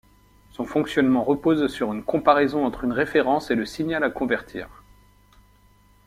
Son 0.49 0.65
fonctionnement 0.65 1.23
repose 1.23 1.67
sur 1.67 1.93
une 1.93 2.03
comparaison 2.03 2.65
entre 2.65 2.85
une 2.85 2.91
référence 2.91 3.51
et 3.51 3.55
le 3.55 3.67
signal 3.67 4.03
à 4.03 4.09
convertir. 4.09 4.83